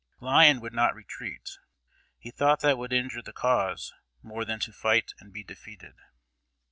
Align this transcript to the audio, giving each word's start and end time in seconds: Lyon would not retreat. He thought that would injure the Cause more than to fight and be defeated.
Lyon 0.19 0.61
would 0.61 0.73
not 0.73 0.95
retreat. 0.95 1.59
He 2.17 2.31
thought 2.31 2.61
that 2.61 2.79
would 2.79 2.91
injure 2.91 3.21
the 3.21 3.31
Cause 3.31 3.93
more 4.23 4.45
than 4.45 4.59
to 4.61 4.73
fight 4.73 5.13
and 5.19 5.31
be 5.31 5.43
defeated. 5.43 5.93